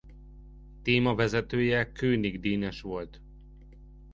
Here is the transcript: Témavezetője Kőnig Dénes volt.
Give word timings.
Témavezetője 0.81 1.91
Kőnig 1.91 2.39
Dénes 2.39 2.81
volt. 2.81 3.21